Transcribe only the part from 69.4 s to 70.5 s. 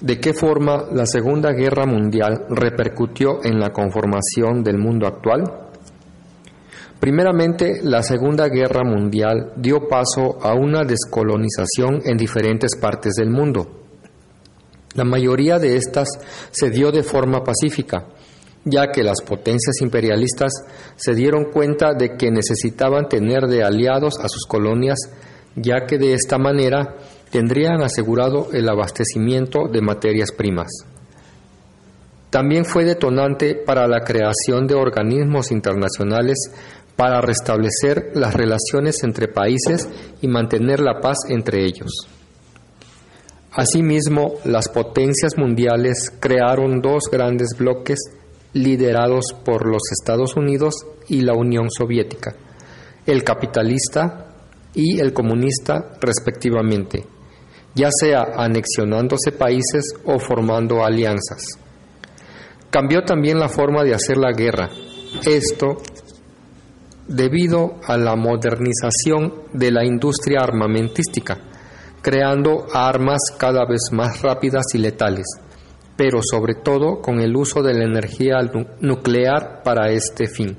de la industria